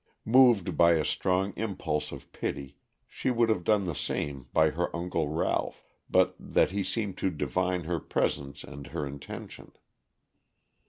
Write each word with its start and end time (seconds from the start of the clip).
Moved 0.25 0.75
by 0.75 0.93
a 0.93 1.05
strong 1.05 1.53
impulse 1.55 2.11
of 2.11 2.31
pity, 2.31 2.75
she 3.05 3.29
would 3.29 3.49
have 3.49 3.63
done 3.63 3.85
the 3.85 3.93
same 3.93 4.47
by 4.51 4.71
her 4.71 4.89
uncle 4.95 5.27
Ralph, 5.29 5.83
but 6.09 6.33
that 6.39 6.71
he 6.71 6.81
seemed 6.83 7.19
to 7.19 7.29
divine 7.29 7.83
her 7.83 7.99
presence 7.99 8.63
and 8.63 8.87
her 8.87 9.05
intention. 9.05 9.73